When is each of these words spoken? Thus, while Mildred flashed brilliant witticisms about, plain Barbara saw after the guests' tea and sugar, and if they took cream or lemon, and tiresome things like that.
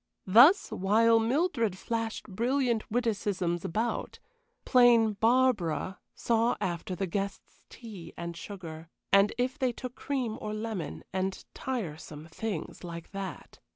Thus, 0.25 0.71
while 0.71 1.19
Mildred 1.19 1.77
flashed 1.77 2.23
brilliant 2.27 2.89
witticisms 2.89 3.63
about, 3.63 4.17
plain 4.65 5.13
Barbara 5.13 5.99
saw 6.15 6.55
after 6.59 6.95
the 6.95 7.05
guests' 7.05 7.65
tea 7.69 8.11
and 8.17 8.35
sugar, 8.35 8.89
and 9.13 9.31
if 9.37 9.59
they 9.59 9.71
took 9.71 9.93
cream 9.93 10.39
or 10.41 10.55
lemon, 10.55 11.03
and 11.13 11.45
tiresome 11.53 12.25
things 12.31 12.83
like 12.83 13.11
that. 13.11 13.59